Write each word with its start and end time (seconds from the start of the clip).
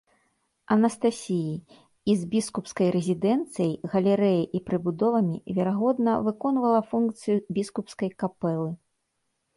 Анастасіі 0.75 1.53
і 2.13 2.15
з 2.21 2.29
біскупскай 2.31 2.89
рэзідэнцыяй 2.95 3.73
галерэяй 3.91 4.41
і 4.61 4.63
прыбудовамі, 4.71 5.37
верагодна, 5.59 6.11
выконвала 6.29 6.81
функцыю 6.95 7.37
біскупскай 7.59 8.09
капэлы. 8.25 8.69